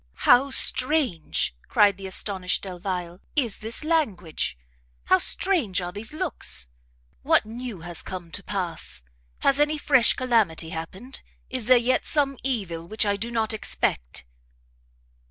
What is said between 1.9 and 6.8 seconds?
the astonished Delvile, "is this language! how strange are these looks!